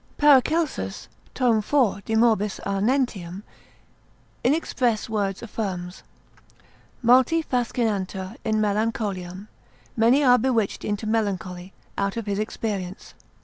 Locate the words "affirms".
5.43-6.01